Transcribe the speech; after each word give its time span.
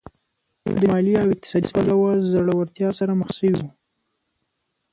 دوی 0.63 0.75
له 0.81 0.87
مالي 0.91 1.13
او 1.21 1.27
اقتصادي 1.33 1.69
پلوه 1.75 2.11
ځوړتیا 2.31 2.89
سره 2.99 3.11
مخ 3.19 3.29
شوي 3.37 3.53
وو 3.55 3.67